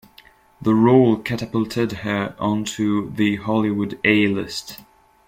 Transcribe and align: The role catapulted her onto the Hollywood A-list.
The 0.59 0.73
role 0.73 1.15
catapulted 1.15 1.91
her 1.91 2.35
onto 2.39 3.11
the 3.13 3.35
Hollywood 3.35 3.99
A-list. 4.03 4.79